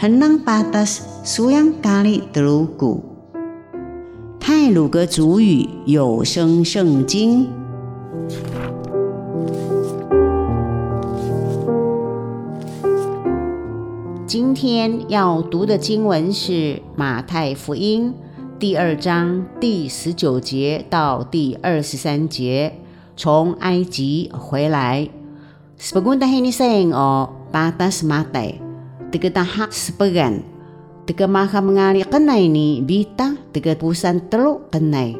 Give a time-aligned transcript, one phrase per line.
[0.00, 3.04] henang patas suyang kali telugu。
[4.40, 7.44] 泰鲁格族语有声圣经。
[14.26, 18.14] 今天要读的经文是马太福音
[18.58, 22.72] 第二章第十九节到第二十三节。
[23.18, 25.10] 从埃及回来
[25.78, 28.69] ，sebagai hari ini sayang oh patas mata,
[29.10, 30.46] tiga tahap sebagian.
[31.04, 35.18] Tiga maha mengali kenai ni bita tiga pusan teluk kenai.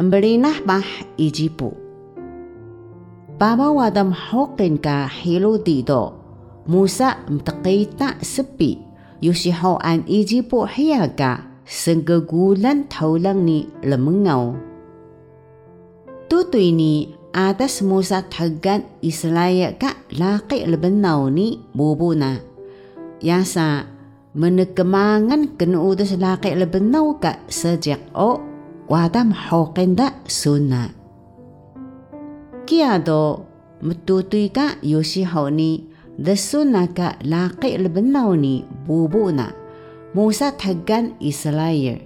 [0.00, 0.84] Ambelinah bah
[1.20, 1.76] ijipu.
[3.36, 6.16] Baba wadam hokin ka hilu dido.
[6.64, 8.80] Musa mtakita sepi.
[9.20, 11.44] Yusiho an ijipu hiyaga.
[11.66, 14.56] Senggegulan taulang ni lemengau.
[16.30, 22.55] Tutoy ni atas Musa tagan islaya ka laki lebenau ni bubuna.
[23.24, 23.88] Yasa
[24.36, 28.40] menekamangan kenuudas laki lebenau ka sejak o
[28.92, 30.92] wadam hokenda suna.
[32.68, 33.46] Kia do
[33.80, 35.88] metutui ka yosi ni
[36.20, 39.52] desuna ka laki lebenau ni bubuna
[40.16, 42.00] Musa tagan Israel.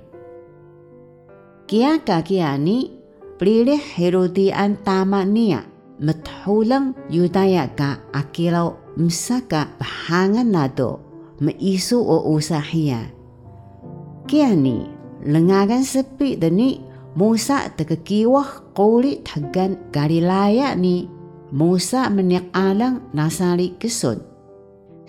[1.70, 2.91] Kia ka kia ni
[3.38, 5.62] pilih Herodian tama niya
[6.03, 11.01] methulang Yudaya ka akilaw msaka bahangan na do
[11.41, 13.09] maisu o usahiya.
[14.29, 14.84] Kaya ni,
[15.25, 21.11] lengagan sepi dani Musa tagakiwah kulit hagan Galilaya ni
[21.51, 24.23] Musa meniak alang nasali kesun.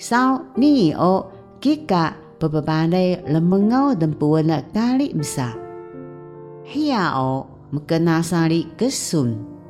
[0.01, 1.29] Sao ni o
[1.61, 5.53] kika bebebalai lemengau dan puwala kali msa.
[6.65, 9.60] Hiya o maka nasali kesun.